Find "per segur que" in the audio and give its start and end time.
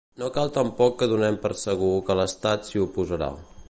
1.45-2.19